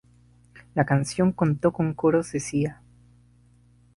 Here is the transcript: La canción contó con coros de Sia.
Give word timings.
La 0.73 0.83
canción 0.83 1.31
contó 1.31 1.71
con 1.73 1.93
coros 1.93 2.31
de 2.31 2.39
Sia. 2.39 2.81